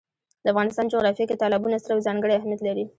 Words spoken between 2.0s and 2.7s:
ځانګړی اهمیت